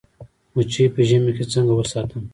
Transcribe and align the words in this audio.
مچۍ 0.53 0.85
په 0.93 1.01
ژمي 1.07 1.31
کې 1.37 1.45
څنګه 1.53 1.73
وساتم؟ 1.75 2.21